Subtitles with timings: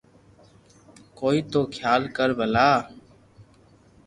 [1.19, 2.69] ڪوئي تو خيال ڪر ڀلا